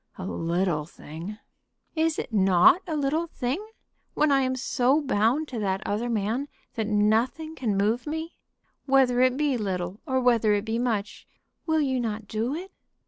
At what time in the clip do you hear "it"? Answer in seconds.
2.17-2.33, 9.21-9.37, 10.55-10.65, 12.55-12.71